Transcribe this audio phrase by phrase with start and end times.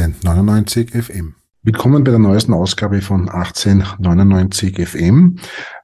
[0.00, 1.34] 1899 FM.
[1.62, 5.36] Willkommen bei der neuesten Ausgabe von 1899 FM.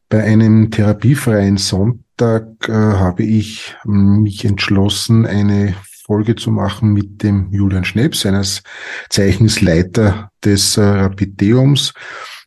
[0.08, 7.52] Bei einem therapiefreien Sonntag äh, habe ich mich entschlossen, eine Folge zu machen mit dem
[7.52, 8.64] Julian Schnepp, seines
[9.10, 11.94] Zeichens Leiter des äh, Rapideums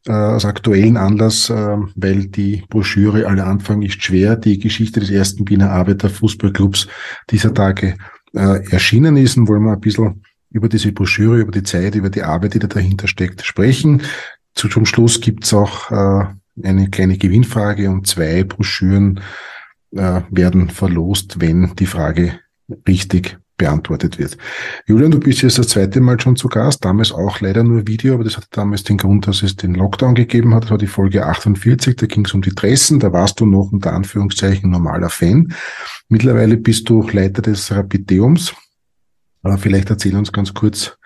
[0.06, 5.12] äh, aus aktuellen Anlass, äh, weil die Broschüre Alle Anfang ist schwer, die Geschichte des
[5.12, 6.90] ersten Wiener Arbeiterfußballclubs
[7.30, 7.96] dieser Tage
[8.34, 12.10] äh, erschienen ist und wollen wir ein bisschen über diese Broschüre, über die Zeit, über
[12.10, 14.04] die Arbeit, die da dahinter steckt, sprechen.
[14.56, 16.26] Zu, zum Schluss gibt's auch äh,
[16.64, 19.20] eine kleine Gewinnfrage und zwei Broschüren
[19.92, 22.40] äh, werden verlost, wenn die Frage
[22.88, 24.38] richtig beantwortet wird.
[24.88, 28.16] Julian, du bist jetzt das zweite Mal schon zu Gast, damals auch leider nur Video,
[28.16, 30.64] aber das hatte damals den Grund, dass es den Lockdown gegeben hat.
[30.64, 33.72] Das war die Folge 48, da ging es um die Dressen, da warst du noch
[33.72, 35.54] unter Anführungszeichen normaler Fan.
[36.10, 38.54] Mittlerweile bist du Leiter des Rapideums.
[39.58, 40.98] Vielleicht erzähl uns ganz kurz,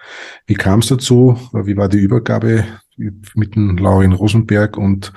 [0.45, 5.11] wie kam es dazu, wie war die Übergabe mit dem Laurin Rosenberg und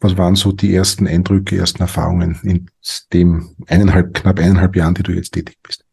[0.00, 2.70] was waren so die ersten Eindrücke, ersten Erfahrungen in
[3.12, 5.84] dem eineinhalb, knapp eineinhalb Jahren, die du jetzt tätig bist?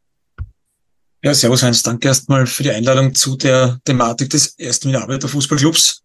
[1.22, 6.04] Ja, servus Heinz, danke erstmal für die Einladung zu der Thematik des ersten Wiener Arbeiterfußballclubs.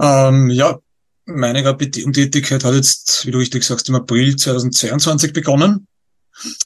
[0.00, 0.78] Ähm, ja,
[1.24, 5.86] meine Tätigkeit hat jetzt, wie du richtig sagst, im April 2022 begonnen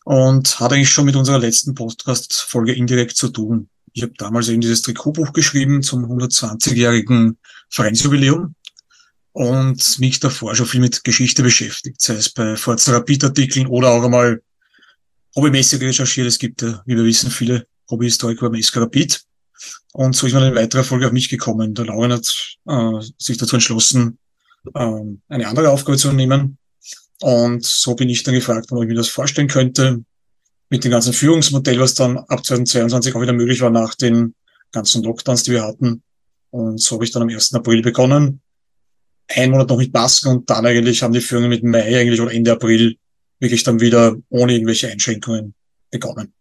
[0.05, 3.69] und hat eigentlich schon mit unserer letzten Podcast-Folge indirekt zu tun.
[3.93, 7.39] Ich habe damals eben dieses Trikotbuch geschrieben zum 120-jährigen
[7.71, 8.55] Vereinsjubiläum
[9.33, 14.05] und mich davor schon viel mit Geschichte beschäftigt, sei es bei Forza Rapid-Artikeln oder auch
[14.05, 14.43] einmal
[15.37, 16.27] hobbymäßig recherchiert.
[16.27, 19.25] Es gibt ja, wie wir wissen, viele Hobbyhistoriker beim SK Rapid.
[19.93, 21.75] Und so ist man in weiterer Folge auf mich gekommen.
[21.75, 24.19] Der Lauren hat äh, sich dazu entschlossen,
[24.75, 26.59] äh, eine andere Aufgabe zu nehmen.
[27.21, 30.05] Und so bin ich dann gefragt, ob ich mir das vorstellen könnte.
[30.71, 34.35] Mit dem ganzen Führungsmodell, was dann ab 2022 auch wieder möglich war nach den
[34.73, 36.03] ganzen Lockdowns, die wir hatten.
[36.51, 37.55] Und so habe ich dann am 1.
[37.55, 38.41] April begonnen.
[39.29, 42.33] Ein Monat noch mit Masken und dann eigentlich haben die Führungen mit Mai eigentlich oder
[42.33, 42.97] Ende April
[43.41, 45.55] wirklich dann wieder ohne irgendwelche Einschränkungen
[45.91, 46.33] begonnen.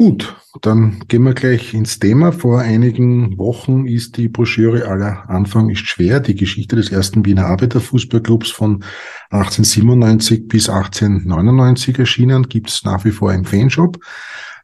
[0.00, 2.32] Gut, dann gehen wir gleich ins Thema.
[2.32, 7.44] Vor einigen Wochen ist die Broschüre aller Anfang ist schwer, die Geschichte des ersten Wiener
[7.44, 8.82] Arbeiterfußballclubs von
[9.28, 13.98] 1897 bis 1899 erschienen, gibt es nach wie vor im Fanshop.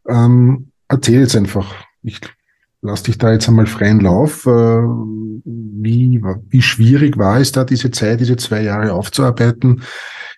[0.09, 1.71] Ähm, erzähl jetzt einfach,
[2.03, 2.19] ich
[2.81, 4.47] lass dich da jetzt einmal freien Lauf.
[4.47, 9.83] Äh, wie, wie schwierig war es da, diese Zeit, diese zwei Jahre aufzuarbeiten?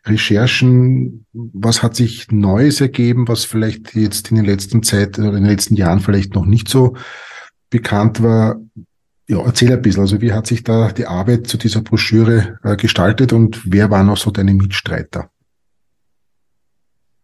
[0.08, 5.44] Recherchen, was hat sich Neues ergeben, was vielleicht jetzt in den letzten Zeit oder in
[5.44, 6.96] den letzten Jahren vielleicht noch nicht so
[7.70, 8.60] bekannt war?
[9.26, 10.02] Ja, erzähl ein bisschen.
[10.02, 14.06] Also wie hat sich da die Arbeit zu dieser Broschüre äh, gestaltet und wer waren
[14.06, 15.30] noch so deine Mitstreiter?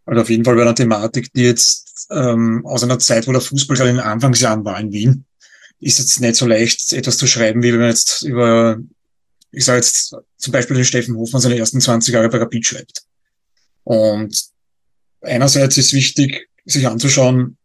[0.06, 3.40] Also auf jeden Fall bei einer Thematik, die jetzt ähm, aus einer Zeit, wo der
[3.40, 5.24] Fußball gerade in den Anfangsjahren war in Wien,
[5.80, 8.78] ist jetzt nicht so leicht, etwas zu schreiben, wie wenn man jetzt über
[9.54, 13.02] ich sage jetzt zum Beispiel den Steffen Hofmann seine ersten 20 Jahre bei Rapid schreibt.
[13.84, 14.44] Und
[15.20, 17.56] einerseits ist wichtig, sich anzuschauen,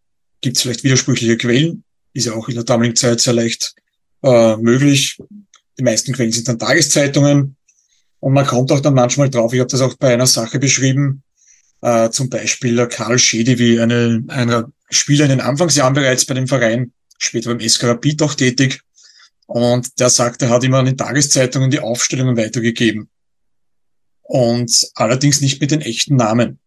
[0.41, 1.83] gibt es vielleicht widersprüchliche Quellen,
[2.13, 3.73] ist ja auch in der damaligen Zeit sehr leicht
[4.23, 5.17] äh, möglich.
[5.77, 7.55] Die meisten Quellen sind dann Tageszeitungen
[8.19, 11.23] und man kommt auch dann manchmal drauf, ich habe das auch bei einer Sache beschrieben,
[11.81, 16.47] äh, zum Beispiel Karl Schedi, wie eine, ein Spieler in den Anfangsjahren bereits bei dem
[16.47, 18.81] Verein, später beim SK Rapid auch tätig,
[19.49, 23.09] und der sagt, er hat immer an den Tageszeitungen die Aufstellungen weitergegeben.
[24.21, 26.59] Und allerdings nicht mit den echten Namen.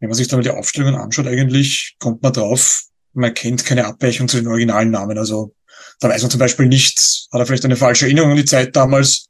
[0.00, 3.84] Wenn man sich dann mal die Aufstellungen anschaut, eigentlich kommt man drauf, man kennt keine
[3.84, 5.18] Abweichung zu den originalen Namen.
[5.18, 5.54] Also
[6.00, 8.74] da weiß man zum Beispiel nicht, hat er vielleicht eine falsche Erinnerung an die Zeit
[8.74, 9.28] damals.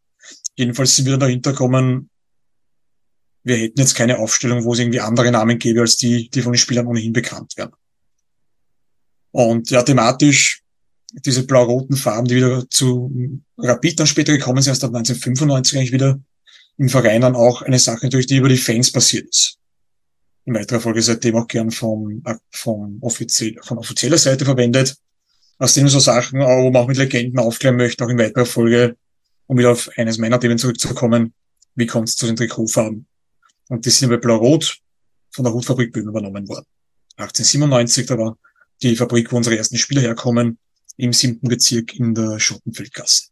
[0.55, 2.11] Jedenfalls sind wir dahinter kommen,
[3.43, 6.53] wir hätten jetzt keine Aufstellung, wo es irgendwie andere Namen gäbe, als die, die von
[6.53, 7.75] den Spielern ohnehin bekannt werden.
[9.33, 10.62] Und ja, thematisch
[11.13, 15.93] diese blau-roten Farben, die wieder zu Rapid dann später gekommen sind, erst ab 1995 eigentlich
[15.93, 16.21] wieder
[16.79, 19.59] im Verein dann auch eine Sache natürlich, die über die Fans passiert ist.
[20.45, 24.97] In weiterer Folge seitdem auch gern vom, vom offiziell, von offizieller Seite verwendet.
[25.59, 28.97] Aus dem so Sachen, wo man auch mit Legenden aufklären möchte, auch in weiterer Folge,
[29.47, 31.35] um wieder auf eines meiner Themen zurückzukommen,
[31.77, 33.07] wie kommt es zu den Trikotfarben?
[33.69, 34.79] Und die sind bei Blau-Rot
[35.31, 36.67] von der Hutfabrik Böhm übernommen worden.
[37.17, 38.37] 1897, da war
[38.83, 40.59] die Fabrik, wo unsere ersten Spieler herkommen,
[41.03, 43.31] im siebten Bezirk in der Schottenfeldgasse.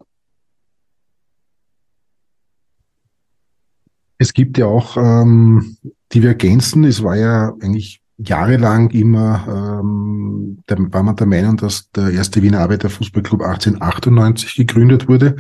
[4.19, 5.76] Es gibt ja auch ähm,
[6.12, 6.82] Divergenzen.
[6.82, 12.43] Es war ja eigentlich jahrelang immer, ähm, da war man der Meinung, dass der erste
[12.43, 15.37] Wiener Arbeiterfußballclub 1898 gegründet wurde.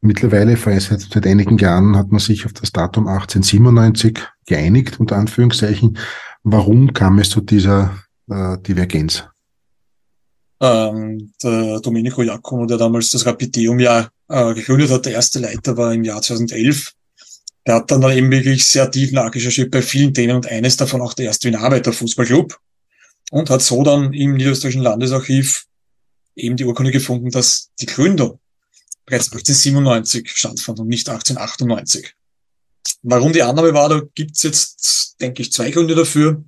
[0.00, 5.96] Mittlerweile, seit, seit einigen Jahren, hat man sich auf das Datum 1897 geeinigt, unter Anführungszeichen.
[6.42, 7.96] Warum kam es zu dieser
[8.28, 9.31] äh, Divergenz?
[10.62, 15.76] Ähm, der Domenico Giacomo, der damals das Rapideum ja äh, gegründet hat, der erste Leiter
[15.76, 16.92] war im Jahr 2011.
[17.66, 21.14] Der hat dann, eben wirklich sehr tief nachrecherchiert bei vielen Themen und eines davon auch
[21.14, 22.56] der erste Wiener Arbeiterfußballclub
[23.32, 25.66] und hat so dann im Niederösterreichischen Landesarchiv
[26.36, 28.38] eben die Urkunde gefunden, dass die Gründung
[29.04, 32.14] bereits 1897 stattfand und nicht 1898.
[33.02, 36.44] Warum die Annahme war, da gibt's jetzt, denke ich, zwei Gründe dafür.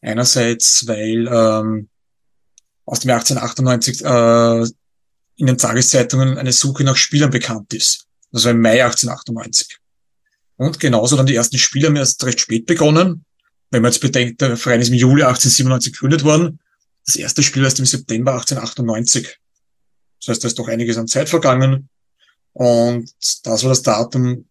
[0.00, 1.88] Einerseits, weil ähm,
[2.88, 4.72] aus dem Jahr 1898 äh,
[5.36, 8.06] in den Tageszeitungen eine Suche nach Spielern bekannt ist.
[8.32, 9.78] Das war im Mai 1898.
[10.56, 13.24] Und genauso dann die ersten Spiele haben erst recht spät begonnen.
[13.70, 16.60] Wenn man jetzt bedenkt, der Verein ist im Juli 1897 gegründet worden.
[17.04, 19.38] Das erste Spiel erst im September 1898.
[20.20, 21.90] Das heißt, da ist doch einiges an Zeit vergangen.
[22.54, 23.12] Und
[23.44, 24.48] das war das Datum,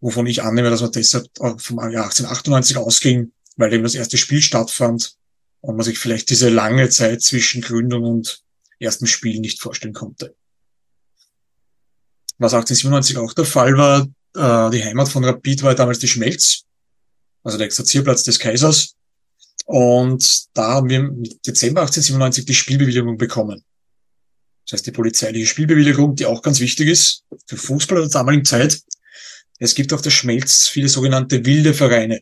[0.00, 4.42] wovon ich annehme, dass man deshalb vom Jahr 1898 ausging, weil eben das erste Spiel
[4.42, 5.16] stattfand
[5.62, 8.42] man sich vielleicht diese lange Zeit zwischen Gründung und
[8.78, 10.34] ersten Spiel nicht vorstellen konnte.
[12.38, 16.64] Was 1897 auch der Fall war, äh, die Heimat von Rapid war damals die Schmelz,
[17.42, 18.94] also der Exerzierplatz des Kaisers.
[19.64, 23.64] Und da haben wir im Dezember 1897 die Spielbewilligung bekommen.
[24.64, 28.82] Das heißt, die polizeiliche Spielbewilligung, die auch ganz wichtig ist für Fußball der damaligen Zeit.
[29.58, 32.20] Es gibt auf der Schmelz viele sogenannte wilde Vereine.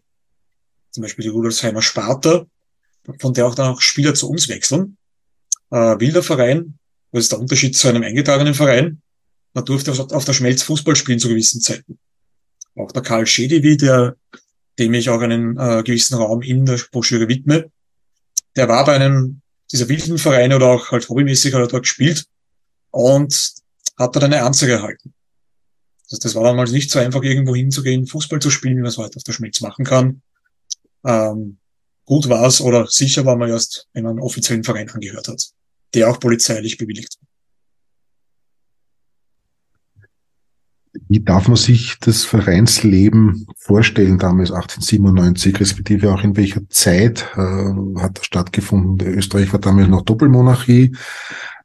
[0.91, 2.47] Zum Beispiel die Rudolfsheimer Sparta,
[3.19, 4.97] von der auch dann auch Spieler zu uns wechseln.
[5.71, 6.79] Äh, wilder Verein,
[7.13, 9.01] was ist der Unterschied zu einem eingetragenen Verein?
[9.53, 11.99] Man durfte auf der Schmelz Fußball spielen zu gewissen Zeiten.
[12.77, 14.17] Auch der Karl Schedivi, der,
[14.79, 17.71] dem ich auch einen äh, gewissen Raum in der Broschüre widme,
[18.57, 19.41] der war bei einem
[19.71, 22.27] dieser wilden Vereine oder auch halt hobbymäßig hat er dort gespielt
[22.91, 23.55] und
[23.97, 25.15] hat dort eine Anzeige erhalten.
[26.11, 28.99] Also das war damals nicht so einfach, irgendwo hinzugehen, Fußball zu spielen, wie man es
[28.99, 30.23] heute auf der Schmelz machen kann.
[31.05, 31.59] Ähm,
[32.05, 35.51] gut war es oder sicher war man erst, wenn man einen offiziellen Verein angehört hat,
[35.95, 37.29] der auch polizeilich bewilligt war.
[41.09, 48.01] Wie darf man sich das Vereinsleben vorstellen damals 1897, respektive auch in welcher Zeit äh,
[48.01, 49.07] hat das stattgefunden?
[49.07, 50.97] Österreich war damals noch Doppelmonarchie.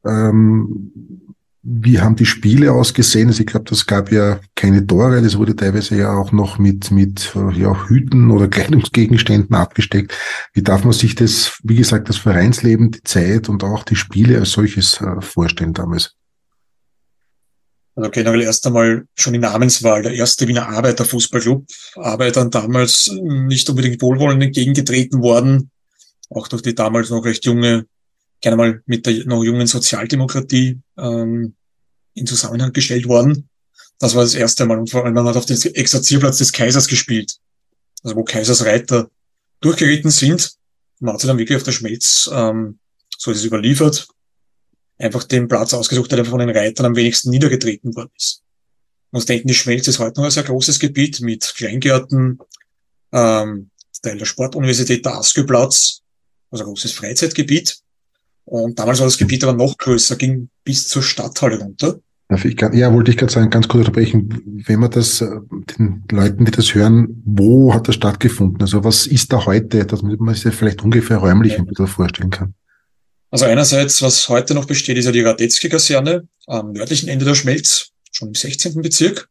[0.05, 1.35] Ähm,
[1.71, 3.27] wie haben die Spiele ausgesehen?
[3.27, 6.89] Also ich glaube, das gab ja keine Tore, das wurde teilweise ja auch noch mit,
[6.89, 10.17] mit ja, Hüten oder Kleidungsgegenständen abgesteckt.
[10.53, 14.39] Wie darf man sich das, wie gesagt, das Vereinsleben, die Zeit und auch die Spiele
[14.39, 16.15] als solches äh, vorstellen damals?
[17.95, 20.01] Also generell erst einmal schon die Namenswahl.
[20.01, 21.67] Der erste Wiener Arbeiterfußballclub.
[21.97, 25.69] Arbeitern damals nicht unbedingt wohlwollend entgegengetreten worden.
[26.31, 27.85] Auch durch die damals noch recht junge
[28.41, 31.55] gerne mal mit der noch jungen Sozialdemokratie ähm,
[32.13, 33.49] in Zusammenhang gestellt worden.
[33.99, 34.79] Das war das erste Mal.
[34.79, 37.37] Und vor allem, man hat auf dem Exerzierplatz des Kaisers gespielt.
[38.03, 39.09] Also wo Kaisers Reiter
[39.59, 40.53] durchgeritten sind.
[40.99, 42.79] Man hat sie dann wirklich auf der Schmelz, ähm,
[43.17, 44.07] so ist es überliefert,
[44.97, 48.41] einfach den Platz ausgesucht, der von den Reitern am wenigsten niedergetreten worden ist.
[49.11, 52.39] Man muss denken, die Schmelz ist heute noch ein sehr großes Gebiet mit Kleingärten,
[53.11, 53.69] ähm,
[54.01, 56.01] Teil der Sportuniversität, der Askeplatz,
[56.51, 57.79] also ein großes Freizeitgebiet.
[58.45, 61.99] Und damals war das Gebiet aber noch größer, ging bis zur Stadthalle runter.
[62.73, 64.39] Ja, wollte ich gerade sagen, ganz kurz unterbrechen.
[64.67, 65.31] Wenn man das äh,
[65.79, 68.61] den Leuten, die das hören, wo hat das stattgefunden?
[68.61, 72.53] Also was ist da heute, dass man sich vielleicht ungefähr räumlich ein bisschen vorstellen kann?
[73.31, 77.89] Also einerseits, was heute noch besteht, ist ja die Radetzky-Kaserne am nördlichen Ende der Schmelz,
[78.11, 78.79] schon im 16.
[78.79, 79.27] Bezirk.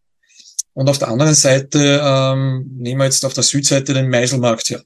[0.72, 4.82] Und auf der anderen Seite ähm, nehmen wir jetzt auf der Südseite den Meiselmarkt her.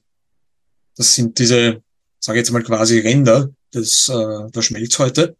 [0.97, 1.81] Das sind diese,
[2.19, 5.35] sage ich jetzt mal quasi Ränder, des, äh, der Schmelz heute.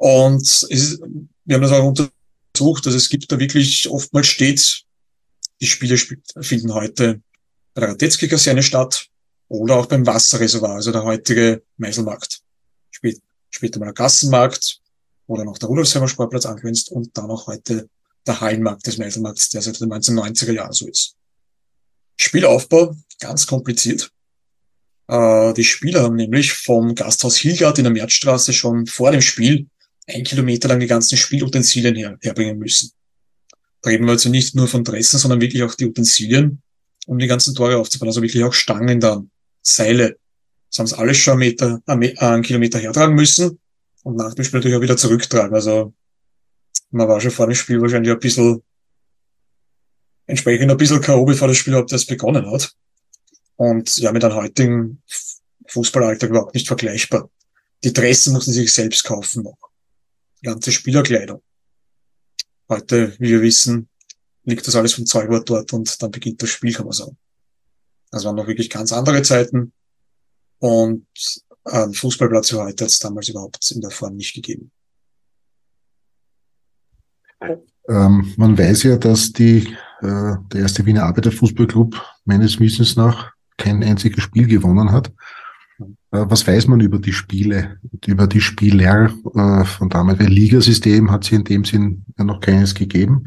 [0.00, 1.02] Und es ist,
[1.44, 4.84] wir haben das auch untersucht, dass es gibt da wirklich oftmals steht,
[5.60, 5.98] die Spiele
[6.40, 7.20] finden heute
[7.74, 9.08] bei der Radetzky-Kaserne statt
[9.48, 12.40] oder auch beim Wasserreservoir, also der heutige Meiselmarkt.
[12.90, 14.80] Spät, später mal der Gassenmarkt
[15.26, 17.86] oder noch der Rudolfsheimer Sportplatz angrenzt und dann auch heute
[18.26, 21.14] der Hallenmarkt des Meiselmarkts, der seit den 1990er Jahren so ist.
[22.16, 24.10] Spielaufbau, ganz kompliziert.
[25.08, 29.68] Äh, die Spieler haben nämlich vom Gasthaus Hilgard in der Märzstraße schon vor dem Spiel
[30.10, 32.92] ein Kilometer lang die ganzen Spielutensilien her, herbringen müssen.
[33.82, 36.62] Da reden wir also nicht nur von Dressen, sondern wirklich auch die Utensilien,
[37.06, 38.08] um die ganzen Tore aufzubauen.
[38.08, 39.30] Also wirklich auch Stangen dann,
[39.62, 40.18] Seile.
[40.68, 43.58] Das haben sie alles schon einen, Meter, einen Kilometer hertragen müssen
[44.02, 45.54] und nach dem Spiel natürlich auch wieder zurücktragen.
[45.54, 45.94] Also
[46.90, 48.62] man war schon vor dem Spiel wahrscheinlich ein bisschen
[50.26, 52.72] entsprechend ein bisschen K.O., bevor das Spiel überhaupt erst begonnen hat.
[53.56, 55.02] Und ja, mit einem heutigen
[55.66, 57.28] Fußballalltag überhaupt nicht vergleichbar.
[57.84, 59.69] Die Dressen mussten sie sich selbst kaufen noch.
[60.42, 61.42] Ganze Spielerkleidung.
[62.68, 63.88] Heute, wie wir wissen,
[64.44, 67.16] liegt das alles vom Zeugwort dort und dann beginnt das Spiel, kann man sagen.
[68.10, 69.72] Das waren noch wirklich ganz andere Zeiten.
[70.58, 71.06] Und
[71.64, 74.70] einen Fußballplatz wie heute hat es damals überhaupt in der Form nicht gegeben.
[77.88, 83.82] Ähm, man weiß ja, dass die, äh, der erste Wiener Arbeiterfußballclub meines Wissens nach kein
[83.82, 85.12] einziges Spiel gewonnen hat.
[86.12, 90.18] Äh, was weiß man über die Spiele, über die Spieler äh, von damals?
[90.18, 93.24] Weil Ligasystem hat sie in dem Sinn ja noch keines gegeben.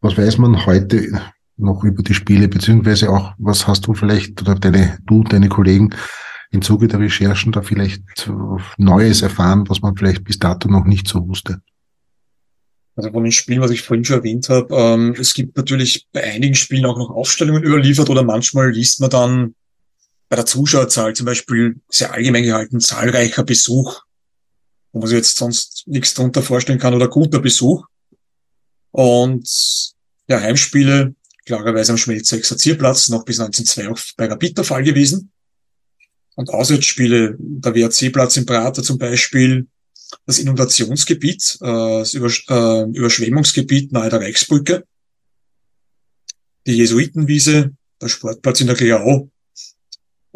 [0.00, 1.20] Was weiß man heute
[1.56, 5.90] noch über die Spiele, beziehungsweise auch, was hast du vielleicht oder deine, du, deine Kollegen
[6.50, 8.02] im Zuge der Recherchen da vielleicht
[8.76, 11.62] Neues erfahren, was man vielleicht bis dato noch nicht so wusste?
[12.94, 16.24] Also von den Spielen, was ich vorhin schon erwähnt habe, ähm, es gibt natürlich bei
[16.24, 19.54] einigen Spielen auch noch Aufstellungen überliefert oder manchmal liest man dann
[20.28, 24.02] bei der Zuschauerzahl zum Beispiel sehr allgemein gehalten zahlreicher Besuch,
[24.92, 27.86] wo man sich jetzt sonst nichts drunter vorstellen kann oder guter Besuch.
[28.90, 29.48] Und
[30.28, 31.14] ja, Heimspiele
[31.46, 35.30] klarerweise am Schmelzer Exerzierplatz noch bis 1902 auch bei Rapid der Fall gewesen.
[36.34, 39.68] Und Auswärtsspiele, der WRC-Platz in Prater zum Beispiel,
[40.26, 44.84] das Inundationsgebiet, äh, das äh, Überschwemmungsgebiet nahe der Reichsbrücke,
[46.66, 49.30] die Jesuitenwiese, der Sportplatz in der Glau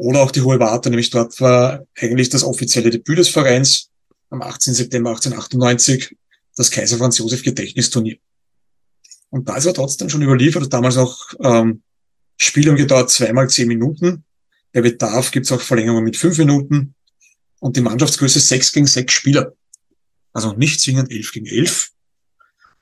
[0.00, 3.90] oder auch die Hohe Warte, nämlich dort war eigentlich das offizielle Debüt des Vereins
[4.30, 4.73] am 18.
[4.73, 6.16] September 1898
[6.57, 8.16] das Kaiser Franz Josef Gedächtnisturnier.
[9.28, 11.83] Und da ist er trotzdem schon überliefert, damals auch ähm,
[12.38, 14.25] Spielung gedauert zweimal zehn Minuten.
[14.73, 16.95] Bei Bedarf gibt es auch Verlängerungen mit fünf Minuten
[17.59, 19.52] und die Mannschaftsgröße sechs gegen sechs Spieler.
[20.33, 21.90] Also nicht zwingend elf gegen elf.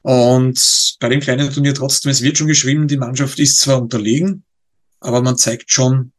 [0.02, 4.44] Und bei dem kleinen Turnier trotzdem, es wird schon geschrieben, die Mannschaft ist zwar unterlegen,
[5.00, 6.12] aber man zeigt schon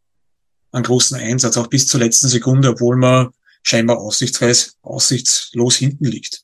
[0.71, 3.29] einen großen Einsatz, auch bis zur letzten Sekunde, obwohl man
[3.63, 6.43] scheinbar aussichtslos, aussichtslos hinten liegt.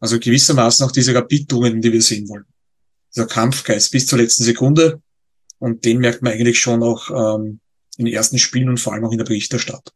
[0.00, 2.44] Also gewissermaßen auch diese Rapidungen, die wir sehen wollen.
[3.14, 5.02] Dieser Kampfgeist bis zur letzten Sekunde.
[5.58, 7.60] Und den merkt man eigentlich schon auch ähm,
[7.96, 9.94] in den ersten Spielen und vor allem auch in der Berichterstattung.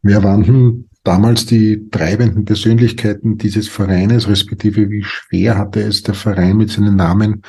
[0.00, 6.14] Wer waren denn damals die treibenden Persönlichkeiten dieses Vereines, respektive wie schwer hatte es der
[6.14, 7.42] Verein mit seinen Namen?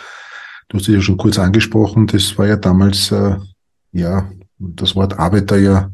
[0.69, 3.35] Du hast es ja schon kurz angesprochen, das war ja damals, äh,
[3.91, 5.91] ja, das Wort Arbeiter ja,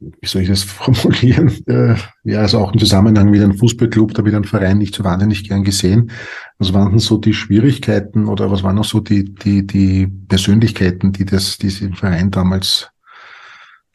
[0.00, 1.48] wie soll ich das formulieren?
[1.66, 5.04] Äh, ja, also auch im Zusammenhang mit einem Fußballclub, da wird ein Verein nicht so
[5.04, 6.10] wahnsinnig gern gesehen.
[6.58, 11.12] Was waren denn so die Schwierigkeiten oder was waren noch so die, die, die Persönlichkeiten,
[11.12, 12.90] die das, diesen Verein damals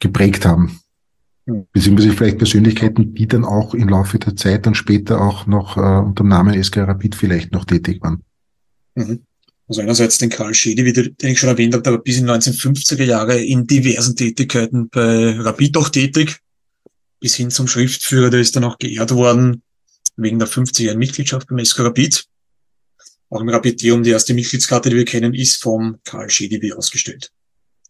[0.00, 0.80] geprägt haben?
[1.72, 5.80] Beziehungsweise vielleicht Persönlichkeiten, die dann auch im Laufe der Zeit dann später auch noch äh,
[5.80, 8.22] unter dem Namen SK Rapid vielleicht noch tätig waren.
[8.94, 9.20] Mhm.
[9.68, 13.04] Also einerseits den Karl Schede, den ich schon erwähnt habe, der war bis in 1950er
[13.04, 16.40] Jahre in diversen Tätigkeiten bei Rapid auch tätig,
[17.20, 19.62] bis hin zum Schriftführer, der ist dann auch geehrt worden
[20.16, 22.24] wegen der 50-jährigen Mitgliedschaft beim SK Rapid.
[23.30, 27.30] Auch im Rapideum, die erste Mitgliedskarte, die wir kennen, ist vom Karl Schede ausgestellt.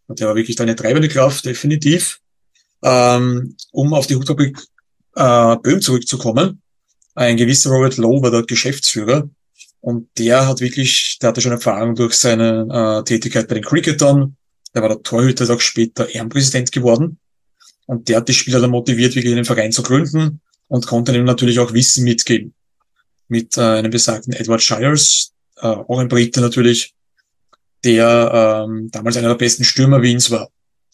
[0.07, 2.19] Und der war wirklich eine treibende Kraft, definitiv.
[2.83, 4.57] Ähm, um auf die Hutfabrik
[5.15, 6.61] äh, Böhm zurückzukommen,
[7.15, 9.29] ein gewisser Robert Lowe war dort Geschäftsführer
[9.81, 14.35] und der hat wirklich, der hatte schon Erfahrung durch seine äh, Tätigkeit bei den Cricketern.
[14.73, 17.19] Der war der Torhüter, ist auch später Ehrenpräsident geworden.
[17.85, 21.25] Und der hat die Spieler dann motiviert, wirklich einen Verein zu gründen und konnte ihm
[21.25, 22.53] natürlich auch Wissen mitgeben.
[23.27, 26.93] Mit äh, einem besagten Edward Shires, äh, auch ein Brite natürlich,
[27.83, 30.49] der ähm, damals einer der besten Stürmer Wiens war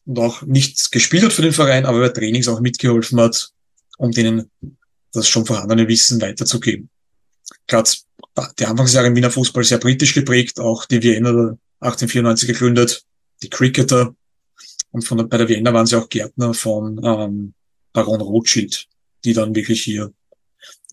[0.06, 3.50] und auch nichts gespielt hat für den Verein, aber bei Trainings auch mitgeholfen hat,
[3.98, 4.50] um denen
[5.12, 6.90] das schon vorhandene Wissen weiterzugeben.
[7.68, 7.90] Gerade
[8.60, 13.06] die Anfangsjahre im Wiener Fußball sehr britisch geprägt, auch die Vienna 1894 gegründet,
[13.44, 14.16] die Cricketer.
[14.92, 17.54] Und von der, bei der Vienna waren sie auch Gärtner von ähm,
[17.94, 18.88] Baron Rothschild,
[19.24, 20.14] die dann wirklich hier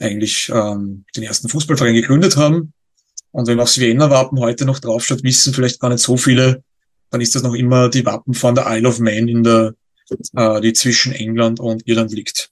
[0.00, 2.72] eigentlich ähm, den ersten Fußballverein gegründet haben.
[3.30, 6.62] Und wenn aufs Wiener Wappen heute noch draufschaut, wissen vielleicht gar nicht so viele,
[7.10, 9.74] dann ist das noch immer die Wappen von der Isle of Man in der,
[10.34, 12.50] äh, die zwischen England und Irland liegt.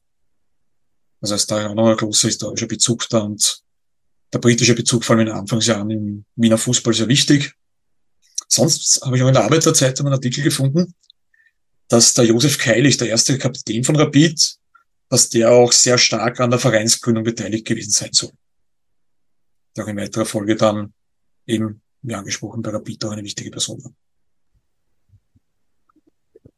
[1.21, 3.63] Das heißt, da auch noch ein großer historischer Bezug da und
[4.33, 7.55] der britische Bezug vor allem in den Anfangsjahren im Wiener Fußball sehr wichtig.
[8.49, 10.95] Sonst habe ich auch in der Arbeiterzeitung einen Artikel gefunden,
[11.89, 14.57] dass der Josef Keilig, der erste Kapitän von Rapid,
[15.09, 18.31] dass der auch sehr stark an der Vereinsgründung beteiligt gewesen sein soll.
[19.77, 20.93] Der auch in weiterer Folge dann
[21.47, 23.93] eben, wie angesprochen, bei Rapid auch eine wichtige Person war.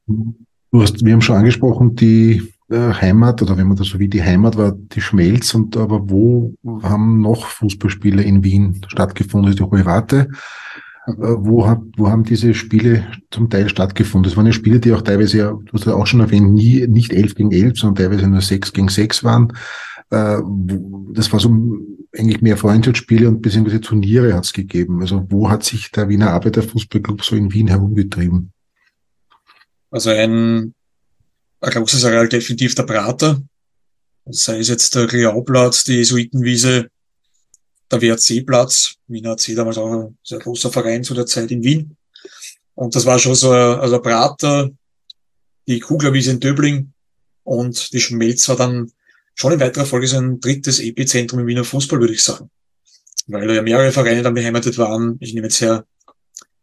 [0.07, 4.23] Du hast, wir haben schon angesprochen, die Heimat oder wenn man das so wie die
[4.23, 9.55] Heimat war, die Schmelz und aber wo haben noch Fußballspiele in Wien stattgefunden?
[9.55, 10.29] Die Hohe Warte.
[11.07, 14.29] Äh, wo, hat, wo haben diese Spiele zum Teil stattgefunden?
[14.29, 16.87] Das waren ja Spiele, die auch teilweise, ja, du hast ja auch schon erwähnt, nie,
[16.87, 19.53] nicht elf gegen elf, sondern teilweise nur sechs gegen sechs waren.
[20.11, 20.39] Äh,
[21.13, 21.51] das war so
[22.17, 25.01] eigentlich mehr Freundschaftsspiele und beziehungsweise Turniere hat es gegeben.
[25.01, 28.53] Also wo hat sich der Wiener Arbeiterfußballclub so in Wien herumgetrieben?
[29.91, 30.75] Also ein,
[31.63, 33.41] ein großes Areal definitiv der Prater.
[34.27, 36.89] Sei es jetzt der Griauplatz, die Jesuitenwiese,
[37.91, 38.97] der WRC-Platz.
[39.07, 41.97] Wiener AC damals auch ein sehr großer Verein zu der Zeit in Wien.
[42.75, 44.71] Und das war schon so, also Prater,
[45.67, 46.93] die Kuglerwiese in Döbling
[47.45, 48.91] und die Schmelz war dann
[49.35, 52.51] schon in weiterer Folge so ein drittes Epizentrum im Wiener Fußball, würde ich sagen.
[53.27, 55.17] Weil da ja mehrere Vereine dann beheimatet waren.
[55.21, 55.87] Ich nehme jetzt her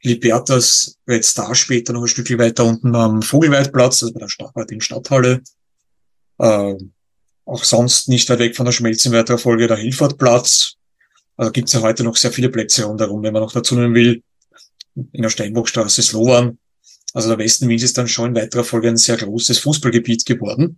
[0.03, 4.53] Libertas, Red Star später noch ein Stück weiter unten am Vogelweidplatz, also bei der Stadt,
[4.53, 5.41] bei Stadthalle.
[6.38, 6.75] Äh,
[7.46, 10.75] auch sonst nicht weit weg von der Schmelz in weiterer Folge der Hilfertplatz.
[11.36, 13.96] Also gibt es ja heute noch sehr viele Plätze rundherum, wenn man noch dazu nehmen
[13.96, 14.24] will.
[14.96, 16.60] In der Steinbockstraße Slowan.
[17.13, 20.77] Also der Westen Wiens ist dann schon in weiterer Folge ein sehr großes Fußballgebiet geworden.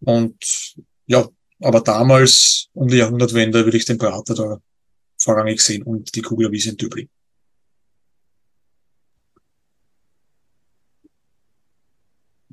[0.00, 0.74] Und
[1.06, 1.28] ja,
[1.60, 4.58] aber damals um die Jahrhundertwende würde ich den Prater da
[5.18, 7.08] vorrangig sehen und die Kuglerwiese in Döbling.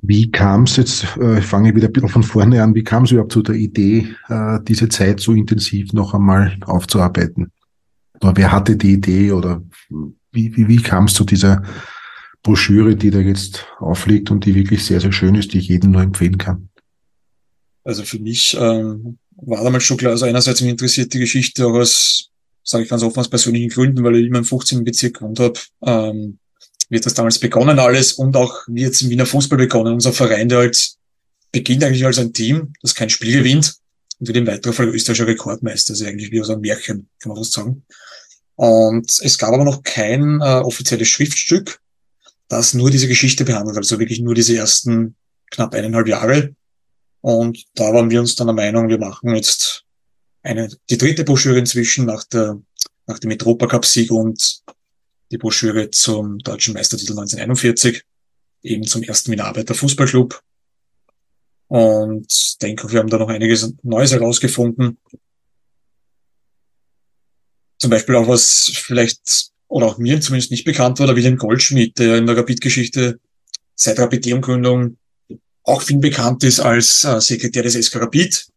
[0.08, 3.04] Wie kam es jetzt, äh, ich fange wieder ein bisschen von vorne an, wie kam
[3.04, 7.52] es überhaupt zu der Idee, äh, diese Zeit so intensiv noch einmal aufzuarbeiten?
[8.22, 9.62] Oder wer hatte die Idee oder
[10.32, 11.62] wie, wie, wie kam es zu dieser
[12.42, 15.90] Broschüre, die da jetzt aufliegt und die wirklich sehr, sehr schön ist, die ich jedem
[15.90, 16.70] nur empfehlen kann?
[17.84, 21.74] Also für mich ähm, war damals schon klar, also einerseits mich interessiert die Geschichte auch
[21.74, 22.30] aus,
[22.62, 24.84] sage ich ganz offen, aus persönlichen Gründen, weil ich immer im 15.
[24.84, 25.60] Bezirk gewohnt habe.
[25.82, 26.38] Ähm,
[26.88, 29.94] wird das damals begonnen alles und auch wie jetzt im Wiener Fußball begonnen.
[29.94, 30.92] Unser Verein, der halt
[31.52, 33.76] beginnt eigentlich als ein Team, das kein Spiel gewinnt
[34.18, 37.38] und wird im weiteren Fall österreichischer Rekordmeister, also eigentlich wie aus einem Märchen, kann man
[37.38, 37.84] fast sagen.
[38.56, 41.80] Und es gab aber noch kein äh, offizielles Schriftstück,
[42.48, 45.14] das nur diese Geschichte behandelt, also wirklich nur diese ersten
[45.50, 46.54] knapp eineinhalb Jahre.
[47.20, 49.84] Und da waren wir uns dann der Meinung, wir machen jetzt
[50.42, 52.60] eine, die dritte Broschüre inzwischen nach der,
[53.06, 54.62] nach dem Metropa Cup Sieg und
[55.30, 58.02] die Broschüre zum deutschen Meistertitel 1941,
[58.62, 60.40] eben zum ersten Wiener Arbeiter Fußballclub.
[61.68, 64.98] Und denke, wir haben da noch einiges Neues herausgefunden.
[67.78, 71.98] Zum Beispiel auch was vielleicht, oder auch mir zumindest nicht bekannt war, der William Goldschmidt,
[71.98, 73.20] der in der Rapid-Geschichte
[73.74, 74.96] seit Rapid-Gründung
[75.62, 78.48] auch viel bekannt ist als äh, Sekretär des SK Rapid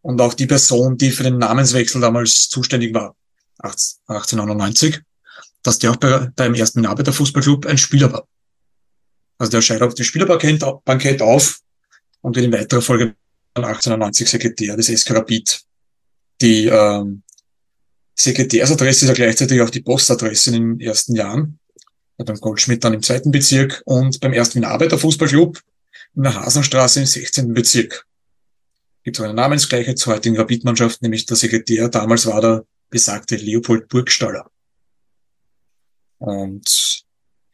[0.00, 3.14] und auch die Person, die für den Namenswechsel damals zuständig war,
[3.58, 5.00] 1899
[5.64, 8.28] dass der auch bei, beim ersten Arbeiterfußballclub ein Spieler war.
[9.38, 11.60] Also der scheidet auf dem Spielerbankett auf
[12.20, 13.16] und in weiterer Folge
[13.54, 15.62] 1890 Sekretär des SK Rapid.
[16.40, 17.22] Die ähm,
[18.14, 21.58] Sekretärsadresse ist ja gleichzeitig auch die Postadresse in den ersten Jahren.
[22.16, 25.60] Beim Goldschmidt dann im zweiten Bezirk und beim ersten Arbeiterfußballclub
[26.14, 27.52] in der Hasenstraße im 16.
[27.54, 28.06] Bezirk.
[29.02, 33.88] Gibt auch eine Namensgleichheit zur heutigen Rapidmannschaft, nämlich der Sekretär damals war der besagte Leopold
[33.88, 34.48] Burgstaller.
[36.18, 37.04] Und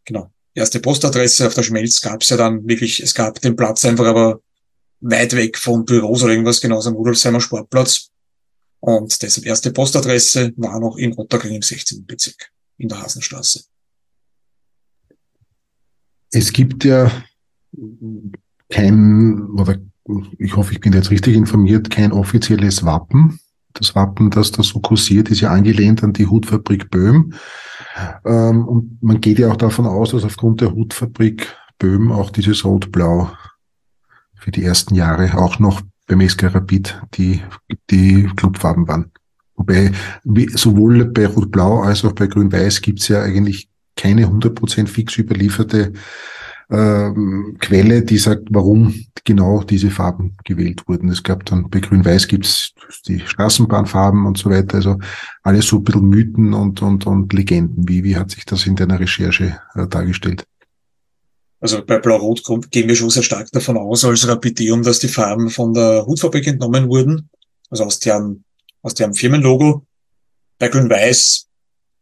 [0.04, 3.84] genau, erste Postadresse auf der Schmelz gab es ja dann wirklich, es gab den Platz
[3.84, 4.40] einfach aber
[5.00, 8.10] weit weg von Büros oder irgendwas, genauso am Rudolfsheimer Sportplatz.
[8.80, 12.06] Und deshalb erste Postadresse war noch in Otterkring im 16.
[12.06, 13.64] Bezirk, in der Hasenstraße.
[16.32, 17.10] Es gibt ja
[18.68, 19.78] kein, oder
[20.38, 23.38] ich hoffe, ich bin jetzt richtig informiert, kein offizielles Wappen.
[23.74, 27.34] Das Wappen, das da so kursiert, ist ja angelehnt an die Hutfabrik Böhm.
[28.24, 32.64] Ähm, und man geht ja auch davon aus, dass aufgrund der Hutfabrik Böhm auch dieses
[32.64, 33.30] Rot-Blau
[34.34, 37.42] für die ersten Jahre auch noch beim SK Rapid die,
[37.90, 39.12] die Clubfarben waren.
[39.54, 39.92] Wobei
[40.24, 45.92] wie, sowohl bei Rot-Blau als auch bei Grün-Weiß gibt's ja eigentlich keine 100% fix überlieferte
[46.70, 51.08] ähm, Quelle, die sagt, warum genau diese Farben gewählt wurden.
[51.08, 52.72] Es gab dann bei Grün-Weiß gibt's
[53.06, 54.76] die Straßenbahnfarben und so weiter.
[54.76, 54.98] Also
[55.42, 57.88] alles so ein bisschen Mythen und, und, und Legenden.
[57.88, 60.44] Wie, wie hat sich das in deiner Recherche äh, dargestellt?
[61.60, 65.50] Also bei Blau-Rot gehen wir schon sehr stark davon aus, als Rapideum, dass die Farben
[65.50, 67.28] von der Hutfabrik entnommen wurden.
[67.68, 68.44] Also aus deren,
[68.82, 69.84] aus deren Firmenlogo.
[70.58, 71.49] Bei Grün-Weiß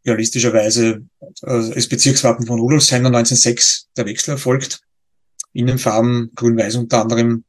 [0.05, 1.03] realistischerweise
[1.41, 4.81] äh, das Bezirkswappen von Rudolfsheim 1906 der Wechsel erfolgt.
[5.53, 7.43] Innenfarben grün-weiß unter anderem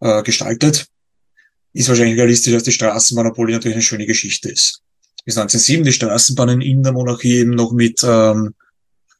[0.00, 0.86] äh, gestaltet.
[1.72, 4.82] Ist wahrscheinlich realistisch, dass die Straßenbahn, natürlich eine schöne Geschichte ist.
[5.24, 8.54] Bis 1907 die Straßenbahnen in der Monarchie eben noch mit ähm,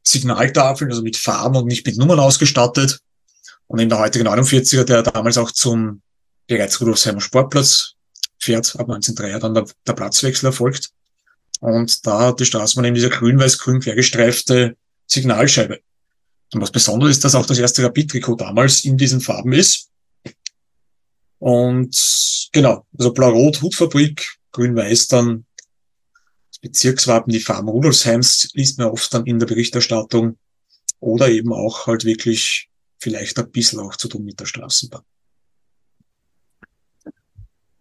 [0.02, 3.00] Signaltafeln, also mit Farben und nicht mit Nummern ausgestattet.
[3.68, 6.02] Und in der heutigen 49er, der damals auch zum
[6.46, 7.94] bereits Rudolfsheimer Sportplatz
[8.38, 10.90] fährt, ab 1903 dann der, der Platzwechsel erfolgt.
[11.62, 15.78] Und da hat die Straßenbahn eben diese grün-weiß-grün quergestreifte Signalscheibe.
[16.52, 19.88] Und was Besonderes ist, dass auch das erste Rapid-Trikot damals in diesen Farben ist.
[21.38, 25.46] Und genau, also Blau-Rot, Hutfabrik, Grün-Weiß dann
[26.50, 30.38] das Bezirkswappen, die Farben Rudolfsheims liest man oft dann in der Berichterstattung.
[30.98, 35.02] Oder eben auch halt wirklich vielleicht ein bisschen auch zu tun mit der Straßenbahn.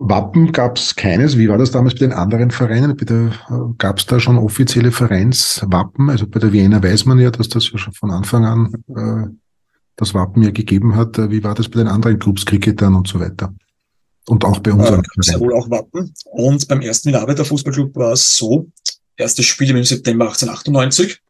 [0.04, 1.38] Wappen gab es keines.
[1.38, 2.98] Wie war das damals bei den anderen Vereinen?
[3.78, 6.10] Gab es da schon offizielle Vereinswappen?
[6.10, 9.32] Also bei der Wiener weiß man ja, dass das ja schon von Anfang an äh,
[9.98, 11.20] das Wappen ja gegeben hat.
[11.30, 13.54] Wie war das bei den anderen Clubs, Cricketern und so weiter?
[14.26, 15.40] Und auch bei unseren äh, Vereinen?
[15.40, 16.12] wohl auch Wappen.
[16.26, 18.72] Und beim ersten Wiener Arbeiterfußballclub war es so,
[19.18, 21.22] erstes Spiel im September 1898.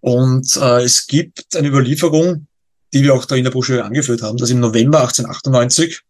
[0.00, 2.46] Und äh, es gibt eine Überlieferung,
[2.94, 6.02] die wir auch da in der Broschüre angeführt haben, dass im November 1898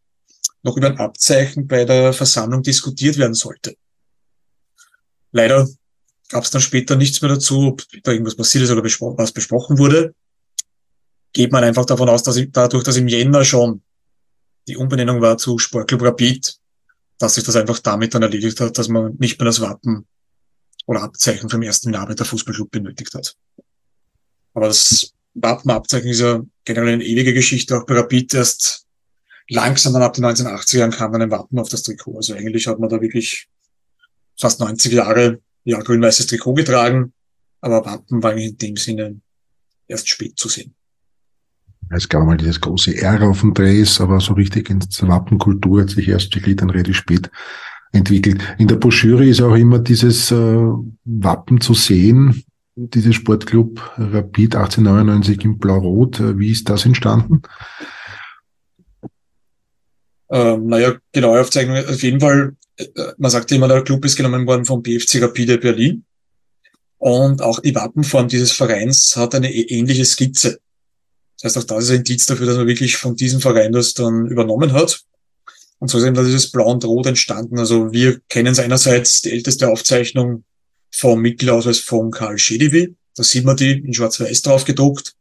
[0.66, 3.76] noch über ein Abzeichen bei der Versammlung diskutiert werden sollte.
[5.30, 5.68] Leider
[6.28, 9.32] gab es dann später nichts mehr dazu, ob da irgendwas passiert ist oder bespro was
[9.32, 10.14] besprochen wurde.
[11.32, 13.82] Geht man einfach davon aus, dass dadurch, dass im Jänner schon
[14.66, 16.58] die Umbenennung war zu Sportclub Rapid,
[17.18, 20.06] dass sich das einfach damit dann erledigt hat, dass man nicht mehr das Wappen
[20.86, 23.36] oder Abzeichen vom ersten Arbeiterfußballclub benötigt hat.
[24.52, 28.85] Aber das Wappenabzeichen ist ja generell eine ewige Geschichte, auch bei Rapid erst
[29.48, 32.16] langsam dann ab den 1980ern kam dann ein Wappen auf das Trikot.
[32.16, 33.48] Also eigentlich hat man da wirklich
[34.38, 37.12] fast 90 Jahre ja, grün-weißes Trikot getragen,
[37.60, 39.20] aber Wappen war in dem Sinne
[39.88, 40.74] erst spät zu sehen.
[41.90, 45.82] Es gab mal dieses große R auf dem Dress, aber so richtig in der Wappenkultur
[45.82, 47.30] hat sich erst wirklich dann relativ spät
[47.92, 48.42] entwickelt.
[48.58, 50.66] In der Broschüre ist auch immer dieses äh,
[51.04, 56.20] Wappen zu sehen, dieses Sportclub Rapid 1899 in Blau-Rot.
[56.20, 57.42] Äh, wie ist das entstanden?
[60.30, 61.76] Ähm, naja, genaue Aufzeichnung.
[61.76, 62.84] Auf jeden Fall, äh,
[63.18, 66.04] man sagt immer, der Club ist genommen worden vom BFC Rapide Berlin.
[66.98, 70.58] Und auch die Wappenform dieses Vereins hat eine ähnliche Skizze.
[71.40, 73.94] Das heißt, auch das ist ein Indiz dafür, dass man wirklich von diesem Verein das
[73.94, 75.02] dann übernommen hat.
[75.78, 77.58] Und so ist eben dieses Blau und Rot entstanden.
[77.58, 80.44] Also wir kennen es einerseits die älteste Aufzeichnung
[80.90, 82.96] vom Mittelausweis von Karl Schedivi.
[83.14, 85.14] Da sieht man die in schwarz-weiß drauf gedruckt.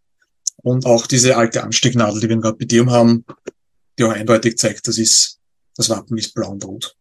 [0.64, 3.26] Und auch diese alte Anstecknadel, die wir bei dir haben,
[3.98, 5.40] die auch eindeutig zeigt, das ist,
[5.76, 6.96] das Wappen ist blau und rot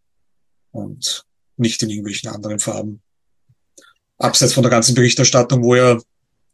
[0.72, 1.24] und
[1.56, 3.02] nicht in irgendwelchen anderen Farben.
[4.18, 5.98] Abseits von der ganzen Berichterstattung, wo ja,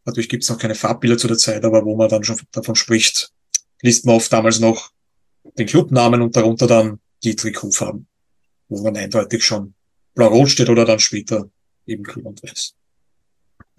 [0.05, 2.75] natürlich gibt es noch keine Farbbilder zu der Zeit, aber wo man dann schon davon
[2.75, 3.33] spricht,
[3.83, 4.91] liest man oft damals noch
[5.59, 8.07] den Clubnamen und darunter dann die Trikotfarben,
[8.69, 9.75] wo man eindeutig schon
[10.15, 11.51] blau-rot steht oder dann später
[11.87, 12.75] eben grün und weiß.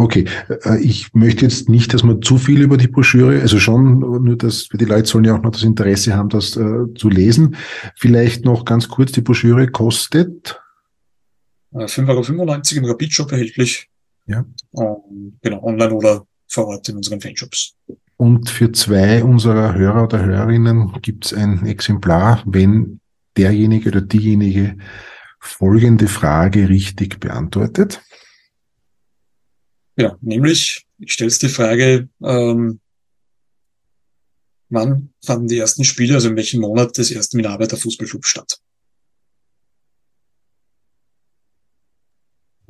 [0.01, 0.25] Okay,
[0.65, 4.35] äh, ich möchte jetzt nicht, dass man zu viel über die Broschüre, also schon, nur
[4.35, 7.55] dass die Leute sollen ja auch noch das Interesse haben, das äh, zu lesen.
[7.95, 10.59] Vielleicht noch ganz kurz, die Broschüre kostet?
[11.73, 13.89] 5,95 äh, Euro im Rapid-Shop erhältlich.
[14.25, 14.43] Ja.
[14.75, 17.75] Ähm, genau, online oder vor Ort in unseren Fanshops.
[18.17, 23.01] Und für zwei unserer Hörer oder Hörerinnen gibt es ein Exemplar, wenn
[23.37, 24.77] derjenige oder diejenige
[25.39, 28.01] folgende Frage richtig beantwortet.
[30.01, 32.79] Ja, nämlich, ich stelle die Frage, ähm,
[34.69, 38.57] wann fanden die ersten Spiele, also in welchem Monat des ersten Mitarbeiter Fußballclub statt?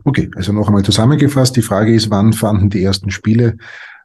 [0.03, 1.55] Okay, also noch einmal zusammengefasst.
[1.55, 3.55] Die Frage ist, wann fanden die ersten Spiele?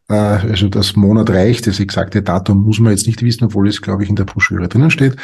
[0.08, 3.82] Äh, also das Monat reicht, das exakte Datum muss man jetzt nicht wissen, obwohl es,
[3.82, 5.16] glaube ich, in der Broschüre drinnen steht.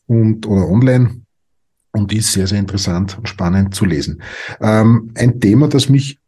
[0.06, 1.22] und oder online
[1.92, 4.22] und ist sehr, sehr interessant und spannend zu lesen.
[4.60, 6.18] Ähm, ein Thema, das mich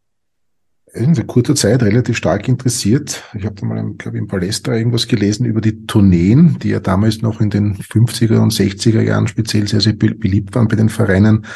[0.94, 3.24] in kurzer Zeit relativ stark interessiert.
[3.34, 6.80] Ich habe da mal, glaube ich, im Palästra irgendwas gelesen über die Tourneen, die ja
[6.80, 10.88] damals noch in den 50er und 60er Jahren speziell sehr, sehr beliebt waren bei den
[10.88, 11.46] Vereinen.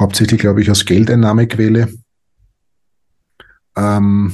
[0.00, 1.92] Hauptsächlich, glaube ich, als Geldeinnahmequelle.
[3.76, 4.32] Ähm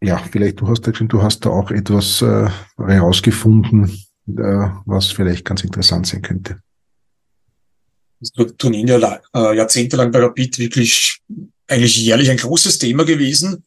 [0.00, 3.90] ja, vielleicht du hast da du hast da auch etwas äh, herausgefunden,
[4.26, 6.60] äh, was vielleicht ganz interessant sein könnte.
[8.58, 11.20] Tourneen ja äh, jahrzehntelang bei Rapid wirklich
[11.68, 13.64] eigentlich jährlich ein großes Thema gewesen,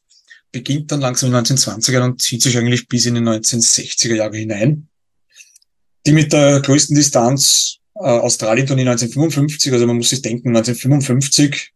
[0.52, 4.38] beginnt dann langsam in den 1920er und zieht sich eigentlich bis in die 1960er Jahre
[4.38, 4.88] hinein.
[6.06, 11.72] Die mit der größten Distanz äh, Australien-Tournee 1955, also man muss sich denken, 1955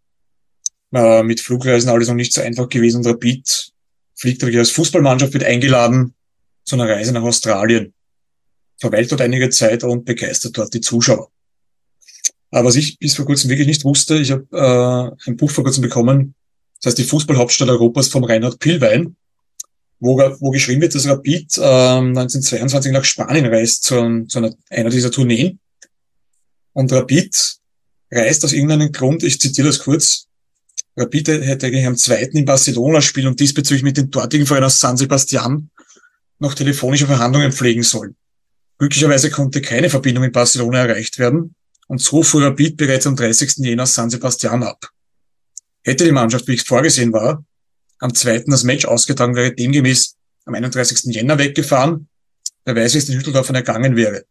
[0.93, 3.71] äh, mit Flugreisen alles noch nicht so einfach gewesen und Rapid
[4.15, 6.15] fliegt wirklich als Fußballmannschaft wird eingeladen
[6.63, 7.93] zu einer Reise nach Australien,
[8.79, 11.29] verweilt dort einige Zeit und begeistert dort die Zuschauer.
[12.55, 15.65] Aber was ich bis vor kurzem wirklich nicht wusste, ich habe äh, ein Buch vor
[15.65, 16.35] kurzem bekommen,
[16.77, 19.17] das heißt die Fußballhauptstadt Europas vom Reinhard Pillwein,
[19.99, 24.89] wo, wo geschrieben wird, dass Rapid ähm, 1922 nach Spanien reist zu, zu einer, einer
[24.89, 25.59] dieser Tourneen.
[26.71, 27.57] Und Rapid
[28.09, 30.27] reist aus irgendeinem Grund, ich zitiere das kurz,
[30.95, 34.79] Rapid hätte eigentlich am zweiten in Barcelona spielen und diesbezüglich mit dem dortigen Verein aus
[34.79, 35.71] San Sebastian
[36.39, 38.15] noch telefonische Verhandlungen pflegen sollen.
[38.77, 41.53] Glücklicherweise konnte keine Verbindung in Barcelona erreicht werden
[41.87, 43.57] und so fuhr Rapid bereits am 30.
[43.57, 44.89] Jänner San Sebastian ab.
[45.83, 47.43] Hätte die Mannschaft, wie es vorgesehen war,
[47.99, 48.45] am 2.
[48.47, 51.13] das Match ausgetragen wäre, demgemäß am 31.
[51.13, 52.07] Jänner weggefahren,
[52.65, 54.25] wer weiß, wie es den Hütteldorfern ergangen wäre.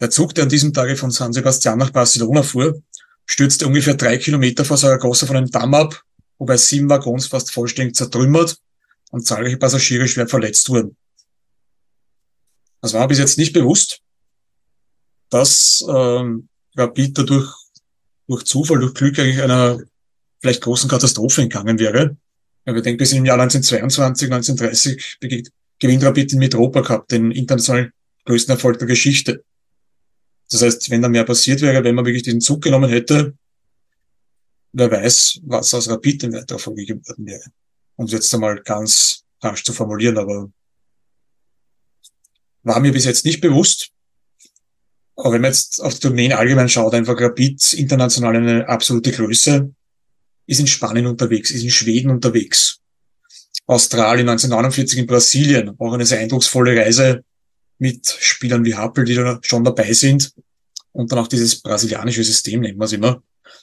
[0.00, 2.82] Der Zug, der an diesem Tage von San Sebastian nach Barcelona fuhr,
[3.24, 6.02] stürzte ungefähr drei Kilometer vor Saragossa von einem Damm ab,
[6.38, 8.58] wobei sieben Waggons fast vollständig zertrümmert
[9.10, 10.96] und zahlreiche Passagiere schwer verletzt wurden.
[12.82, 14.00] Das war bis jetzt nicht bewusst,
[15.30, 17.52] dass ähm, Rapid dadurch
[18.28, 19.78] durch Zufall, durch Glück eigentlich einer
[20.40, 22.16] vielleicht großen Katastrophe entgangen wäre.
[22.66, 27.92] Ja, wir denken, bis im Jahr 1922, 1930 gewinnt Rapid den Mitropa Cup, den international
[28.24, 29.44] größten Erfolg der Geschichte.
[30.50, 33.34] Das heißt, wenn da mehr passiert wäre, wenn man wirklich diesen Zug genommen hätte,
[34.72, 37.44] wer weiß, was aus Rapid in weiterer Folge geworden wäre.
[37.96, 40.50] Um es jetzt einmal ganz rasch zu formulieren, aber
[42.62, 43.90] war mir bis jetzt nicht bewusst.
[45.16, 49.70] Aber wenn man jetzt auf die Tourneen allgemein schaut, einfach Rapid international eine absolute Größe,
[50.46, 52.78] ist in Spanien unterwegs, ist in Schweden unterwegs.
[53.66, 57.24] Australien 1949 in Brasilien, auch eine sehr eindrucksvolle Reise
[57.78, 60.32] mit Spielern wie Happel, die da schon dabei sind.
[60.92, 63.22] Und dann auch dieses brasilianische System, nennen wir es immer,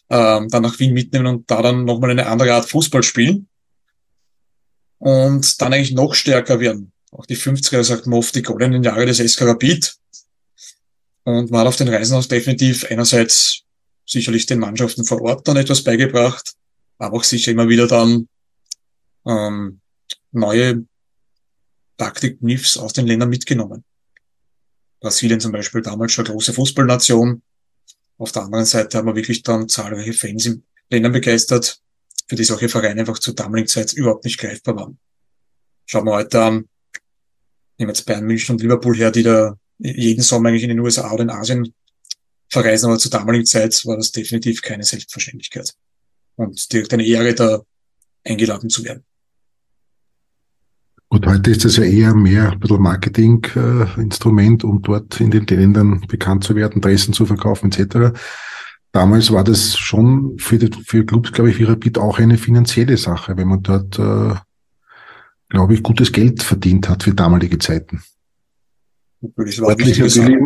[0.09, 3.47] ähm, dann nach Wien mitnehmen und da dann nochmal eine andere Art Fußball spielen.
[4.99, 6.91] Und dann eigentlich noch stärker werden.
[7.11, 9.95] Auch die 50er sagt man oft die goldenen Jahre des SK Rapid.
[11.23, 13.63] Und man hat auf den Reisen auch definitiv einerseits
[14.05, 16.53] sicherlich den Mannschaften vor Ort dann etwas beigebracht,
[16.97, 18.27] aber auch sicher immer wieder dann
[19.25, 19.79] ähm,
[20.31, 20.85] neue
[21.97, 23.83] Taktik-Nifs aus den Ländern mitgenommen.
[24.99, 27.41] Brasilien zum Beispiel damals schon eine große Fußballnation.
[28.17, 31.81] Auf der anderen Seite haben wir wirklich dann zahlreiche Fans in Ländern begeistert,
[32.27, 34.99] für die solche Vereine einfach zur damaligen Zeit überhaupt nicht greifbar waren.
[35.85, 36.69] Schauen wir heute an, nehmen
[37.77, 41.11] wir jetzt Bayern München und Liverpool her, die da jeden Sommer eigentlich in den USA
[41.11, 41.73] oder in Asien
[42.49, 45.73] verreisen, aber zur damaligen Zeit war das definitiv keine Selbstverständlichkeit
[46.35, 47.61] und direkt eine Ehre, da
[48.23, 49.03] eingeladen zu werden.
[51.09, 56.01] Gut, heute ist das ja eher mehr ein bisschen Marketing-Instrument, um dort in den Ländern
[56.07, 58.17] bekannt zu werden, Dressen zu verkaufen etc.
[58.91, 62.97] Damals war das schon für, die, für Clubs, glaube ich, wie Rapid auch eine finanzielle
[62.97, 64.33] Sache, wenn man dort, äh,
[65.49, 68.01] glaube ich, gutes Geld verdient hat für damalige Zeiten.
[69.23, 70.37] Sportlich natürlich,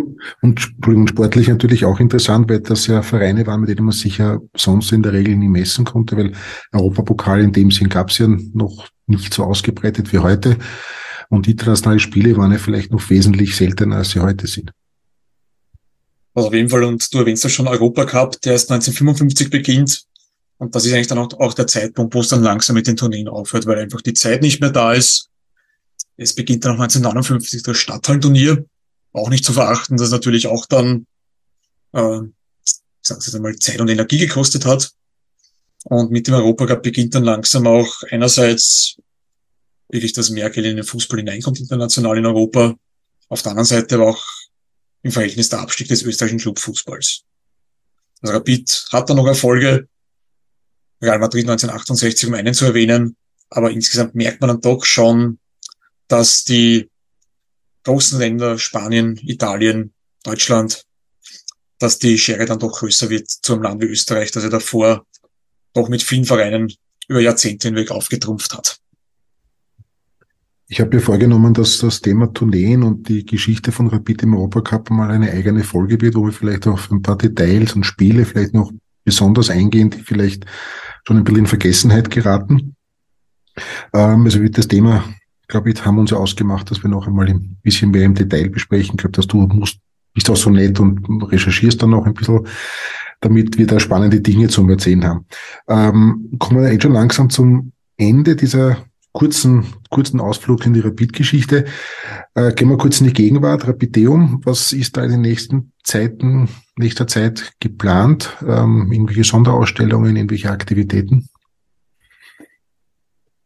[0.41, 4.39] und sportlich natürlich auch interessant, weil das ja Vereine waren, mit denen man sich ja
[4.55, 6.33] sonst in der Regel nie messen konnte, weil
[6.71, 10.57] Europapokal in dem Sinn gab es ja noch nicht so ausgebreitet wie heute.
[11.29, 14.71] Und internationale Spiele waren ja vielleicht noch wesentlich seltener, als sie heute sind.
[16.35, 20.03] Also auf jeden Fall, und du erwähnst ja schon Europacup, der erst 1955 beginnt.
[20.59, 22.95] Und das ist eigentlich dann auch, auch der Zeitpunkt, wo es dann langsam mit den
[22.95, 25.31] Tourneen aufhört, weil einfach die Zeit nicht mehr da ist
[26.17, 28.65] es beginnt dann auch 1959 das Stadthallenturnier.
[29.13, 31.07] Auch nicht zu verachten, das natürlich auch dann,
[31.93, 32.19] äh,
[33.01, 34.91] sagen Sie einmal, Zeit und Energie gekostet hat.
[35.85, 38.97] Und mit dem Europacup beginnt dann langsam auch einerseits
[39.89, 42.75] wirklich das Merkel in den Fußball hineinkommt international in Europa.
[43.29, 44.25] Auf der anderen Seite aber auch
[45.03, 47.23] im Verhältnis der Abstieg des österreichischen Clubfußballs.
[48.21, 49.87] Also Rapid hat dann noch Erfolge.
[51.01, 53.15] Real Madrid 1968, um einen zu erwähnen.
[53.49, 55.39] Aber insgesamt merkt man dann doch schon,
[56.07, 56.89] dass die
[57.83, 59.93] großen Länder, Spanien, Italien,
[60.23, 60.83] Deutschland,
[61.79, 65.05] dass die Schere dann doch größer wird zu Land wie Österreich, das er davor
[65.73, 66.73] doch mit vielen Vereinen
[67.07, 68.79] über Jahrzehnte hinweg aufgetrumpft hat.
[70.69, 74.89] Ich habe mir vorgenommen, dass das Thema Tourneen und die Geschichte von Rapid im Europacup
[74.89, 78.53] mal eine eigene Folge wird, wo wir vielleicht auf ein paar Details und Spiele vielleicht
[78.53, 78.73] noch
[79.05, 80.45] besonders eingehen, die vielleicht
[81.05, 82.75] schon ein bisschen in Vergessenheit geraten.
[83.93, 85.05] Ähm, also wird das Thema
[85.47, 88.49] glaube ich, haben uns ja ausgemacht, dass wir noch einmal ein bisschen mehr im Detail
[88.49, 88.95] besprechen.
[88.95, 89.79] Ich glaube, dass du musst,
[90.13, 92.47] bist auch so nett und recherchierst dann noch ein bisschen,
[93.21, 95.25] damit wir da spannende Dinge zum Erzählen haben.
[95.67, 98.77] Ähm, kommen wir jetzt schon langsam zum Ende dieser
[99.13, 101.65] kurzen, kurzen Ausflug in die Rapid-Geschichte.
[102.35, 103.67] Äh, gehen wir kurz in die Gegenwart.
[103.67, 108.37] Rapideum, was ist da in den nächsten Zeiten, nächster Zeit geplant?
[108.47, 111.29] Ähm, irgendwelche Sonderausstellungen, irgendwelche Aktivitäten?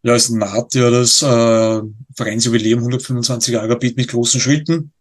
[0.04, 1.82] Ja, es naht ja das äh,
[2.16, 4.92] Vereinsjubiläum 125 Jahre Beat mit großen Schritten.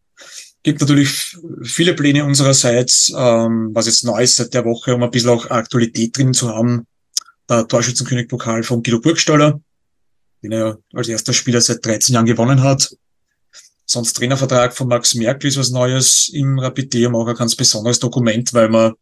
[0.62, 5.10] Gibt natürlich viele Pläne unsererseits, ähm, was jetzt neu ist seit der Woche, um ein
[5.10, 6.86] bisschen auch Aktualität drin zu haben.
[7.48, 9.60] Der Torschützenkönig-Pokal von Guido Burgstaller.
[10.42, 12.94] den er als erster Spieler seit 13 Jahren gewonnen hat.
[13.86, 18.52] Sonst Trainervertrag von Max Merkel ist was Neues im Rapideum, auch ein ganz besonderes Dokument,
[18.54, 18.92] weil man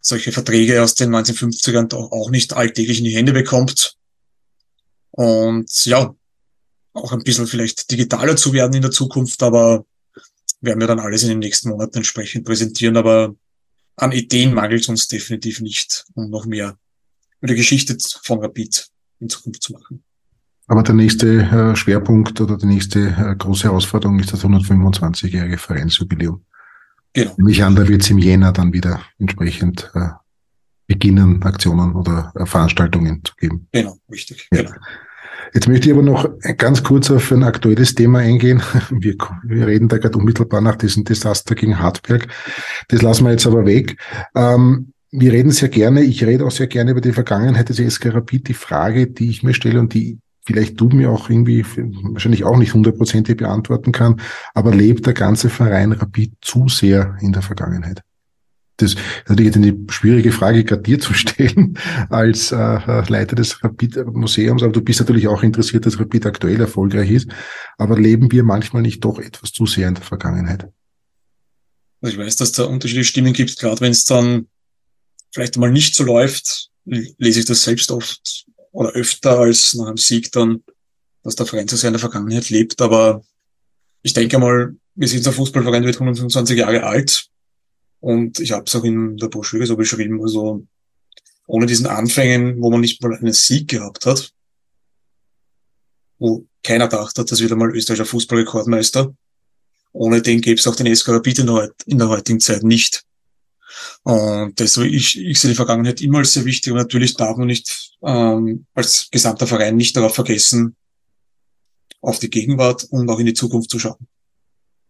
[0.00, 3.96] solche Verträge aus den 1950ern auch nicht alltäglich in die Hände bekommt.
[5.20, 6.14] Und ja,
[6.94, 9.84] auch ein bisschen vielleicht digitaler zu werden in der Zukunft, aber
[10.62, 12.96] werden wir dann alles in den nächsten Monaten entsprechend präsentieren.
[12.96, 13.34] Aber
[13.96, 16.78] an Ideen mangelt es uns definitiv nicht, um noch mehr
[17.42, 20.02] mit der Geschichte von Rapid in Zukunft zu machen.
[20.68, 26.46] Aber der nächste äh, Schwerpunkt oder die nächste äh, große Herausforderung ist das 125-jährige Vereinsjubiläum.
[27.12, 27.34] Genau.
[27.36, 30.08] Nämlich an, da wird es im Jänner dann wieder entsprechend äh,
[30.86, 33.68] beginnen, Aktionen oder Veranstaltungen zu geben.
[33.70, 34.48] Genau, richtig.
[34.50, 34.62] Ja.
[34.62, 34.72] Genau.
[35.54, 38.62] Jetzt möchte ich aber noch ganz kurz auf ein aktuelles Thema eingehen.
[38.90, 42.28] Wir, wir reden da gerade unmittelbar nach diesem Desaster gegen Hartberg.
[42.88, 43.96] Das lassen wir jetzt aber weg.
[44.34, 48.14] Ähm, wir reden sehr gerne, ich rede auch sehr gerne über die Vergangenheit des SK
[48.14, 48.48] Rapid.
[48.48, 51.64] Die Frage, die ich mir stelle und die vielleicht du mir auch irgendwie
[52.12, 54.20] wahrscheinlich auch nicht hundertprozentig beantworten kann,
[54.54, 58.02] aber lebt der ganze Verein Rapid zu sehr in der Vergangenheit?
[58.80, 61.78] Das ist natürlich eine schwierige Frage, gerade dir zu stellen
[62.10, 67.10] als äh, Leiter des Rapid-Museums, aber du bist natürlich auch interessiert, dass Rapid aktuell erfolgreich
[67.10, 67.28] ist.
[67.78, 70.68] Aber leben wir manchmal nicht doch etwas zu sehr in der Vergangenheit?
[72.02, 74.46] Ich weiß, dass da unterschiedliche Stimmen gibt, gerade wenn es dann
[75.32, 79.96] vielleicht mal nicht so läuft, lese ich das selbst oft oder öfter als nach einem
[79.96, 80.62] Sieg dann,
[81.22, 82.80] dass der Verein so sehr in der Vergangenheit lebt.
[82.80, 83.22] Aber
[84.02, 87.29] ich denke mal, wir sind ein Fußballverein, wird 125 Jahre alt.
[88.00, 90.66] Und ich habe es auch in der Broschüre so beschrieben, also
[91.46, 94.32] ohne diesen Anfängen, wo man nicht mal einen Sieg gehabt hat,
[96.18, 99.14] wo keiner dachte, dass wir mal österreichischer Fußballrekordmeister.
[99.92, 103.04] Ohne den gäbe es auch den SK Rapid in der, in der heutigen Zeit nicht.
[104.02, 106.70] Und deswegen, ich, ich sehe die Vergangenheit immer als sehr wichtig.
[106.70, 110.76] Aber natürlich darf man nicht ähm, als gesamter Verein nicht darauf vergessen,
[112.00, 114.06] auf die Gegenwart und auch in die Zukunft zu schauen.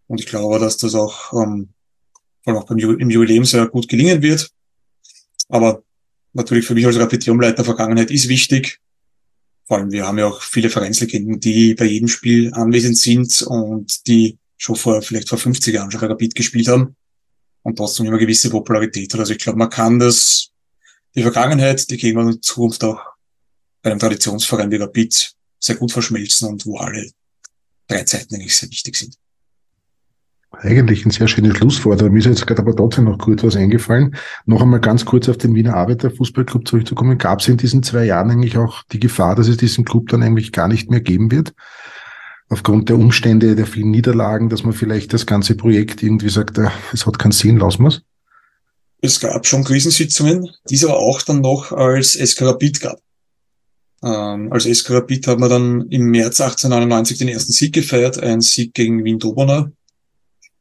[0.07, 1.73] Und ich glaube, dass das auch, ähm,
[2.43, 4.51] vor allem auch beim Ju im Jubiläum sehr gut gelingen wird.
[5.49, 5.83] Aber
[6.33, 8.81] natürlich für mich als Rapidionleiter Vergangenheit ist wichtig.
[9.67, 14.07] Vor allem, wir haben ja auch viele Vereinslegenden, die bei jedem Spiel anwesend sind und
[14.07, 16.97] die schon vor, vielleicht vor 50 Jahren schon bei Rapid gespielt haben
[17.63, 19.21] und trotzdem immer gewisse Popularität hat.
[19.21, 20.51] Also ich glaube, man kann das,
[21.15, 23.01] die Vergangenheit, die Gegenwart und die Zukunft auch
[23.83, 27.11] bei einem Traditionsverein wie Rapid sehr gut verschmelzen und wo alle
[27.87, 29.17] drei Zeiten eigentlich sehr wichtig sind.
[30.53, 33.57] Eigentlich ein sehr schönes Schlusswort, aber mir ist jetzt gerade aber trotzdem noch kurz was
[33.57, 34.17] eingefallen.
[34.47, 37.19] Noch einmal ganz kurz auf den Wiener Arbeiterfußballclub zurückzukommen.
[37.19, 40.23] Gab es in diesen zwei Jahren eigentlich auch die Gefahr, dass es diesen Club dann
[40.23, 41.55] eigentlich gar nicht mehr geben wird?
[42.51, 46.69] aufgrund der Umstände, der vielen Niederlagen, dass man vielleicht das ganze Projekt irgendwie sagt, äh,
[46.93, 48.03] es hat keinen Sinn, lassen wir
[49.03, 49.21] es?
[49.21, 53.01] Gab schon Krisensitzungen, die es aber auch dann noch als Eskarabit gab.
[54.03, 58.75] Ähm, als Eskarabit haben wir dann im März 1899 den ersten Sieg gefeiert, ein Sieg
[58.75, 59.71] gegen Wien Dobona.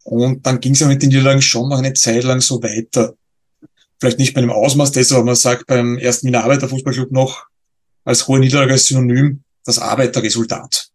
[0.04, 3.16] Und dann ging es ja mit den Niederlagen schon noch eine Zeit lang so weiter.
[4.00, 7.46] Vielleicht nicht bei dem Ausmaß dessen, aber man sagt beim ersten Wiener Arbeiterfußballclub noch
[8.06, 10.90] als hohe Niederlage als Synonym das Arbeiterresultat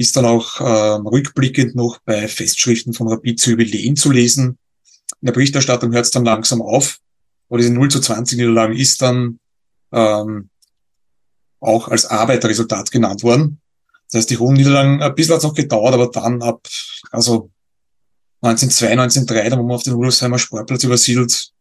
[0.00, 4.58] ist dann auch ähm, rückblickend noch bei Festschriften von Rapid zu Jubiläen zu lesen.
[5.20, 6.98] In der Berichterstattung hört es dann langsam auf,
[7.48, 9.38] wo diese 0 zu 20 Niederlagen ist dann
[9.92, 10.48] ähm,
[11.60, 13.60] auch als Arbeiterresultat genannt worden.
[14.10, 16.66] Das heißt, die hohen Niederlagen, ein bisschen hat es noch gedauert, aber dann ab,
[17.10, 17.50] also
[18.42, 21.52] 1902, 1903, da wo man auf den Rudolfsheimer Sportplatz übersiedelt,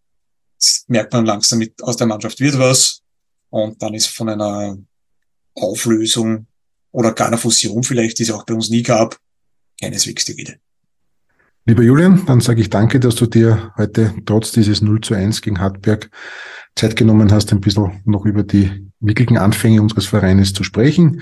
[0.87, 3.01] merkt man langsam mit, aus der Mannschaft wird was.
[3.49, 4.77] Und dann ist von einer
[5.55, 6.47] Auflösung
[6.91, 9.17] oder gar einer Fusion vielleicht, die es auch bei uns nie gab,
[9.79, 10.59] keineswegs die Rede.
[11.65, 15.41] Lieber Julian, dann sage ich danke, dass du dir heute trotz dieses 0 zu 1
[15.41, 16.09] gegen Hartberg
[16.75, 21.21] Zeit genommen hast, ein bisschen noch über die wirklichen Anfänge unseres Vereines zu sprechen.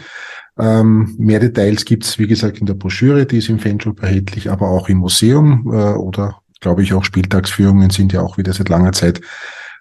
[0.59, 4.69] Ähm, mehr Details gibt's wie gesagt, in der Broschüre, die ist im Fanshop erhältlich, aber
[4.69, 8.93] auch im Museum äh, oder glaube ich auch Spieltagsführungen sind ja auch wieder seit langer
[8.93, 9.21] Zeit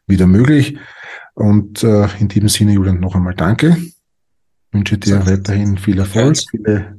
[0.07, 0.77] wieder möglich.
[1.35, 3.77] Und äh, in diesem Sinne, Julian, noch einmal danke
[4.77, 5.31] wünsche dir so.
[5.31, 6.99] weiterhin viel Erfolg, viele,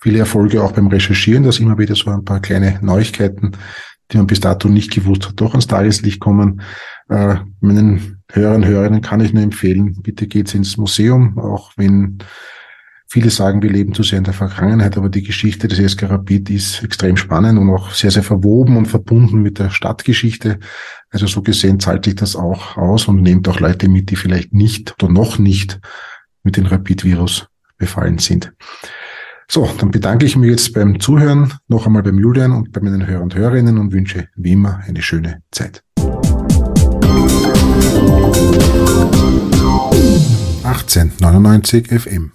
[0.00, 3.52] viele Erfolge auch beim Recherchieren, dass immer wieder so ein paar kleine Neuigkeiten,
[4.10, 6.62] die man bis dato nicht gewusst hat, doch ans Tageslicht kommen.
[7.08, 12.18] Äh, meinen Hörern, Hörerinnen kann ich nur empfehlen, bitte geht's ins Museum, auch wenn
[13.06, 16.48] viele sagen, wir leben zu sehr in der Vergangenheit, aber die Geschichte des SK Rapid
[16.48, 20.58] ist extrem spannend und auch sehr, sehr verwoben und verbunden mit der Stadtgeschichte.
[21.10, 24.54] Also so gesehen zahlt sich das auch aus und nehmt auch Leute mit, die vielleicht
[24.54, 25.78] nicht oder noch nicht
[26.42, 28.54] mit dem Rapid-Virus befallen sind.
[29.46, 33.06] So, dann bedanke ich mich jetzt beim Zuhören noch einmal beim Julian und bei meinen
[33.06, 35.82] Hörern und Hörerinnen und wünsche wie immer eine schöne Zeit.
[40.62, 42.32] 1899 FM.